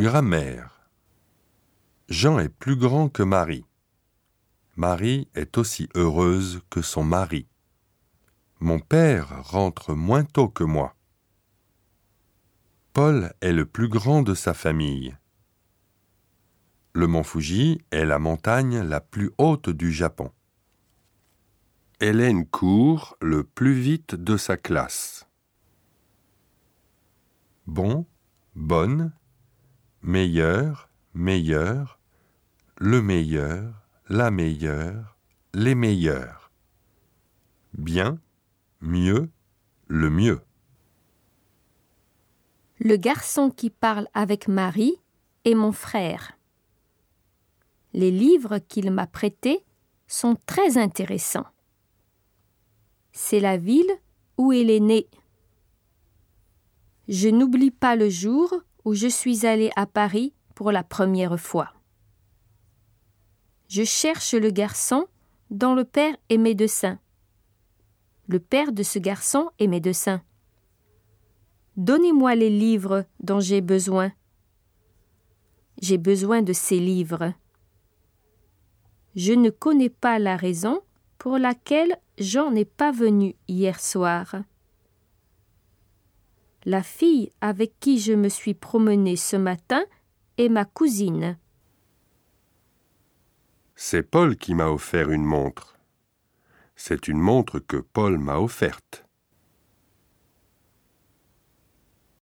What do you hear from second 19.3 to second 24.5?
haute du Japon. Hélène court le plus vite de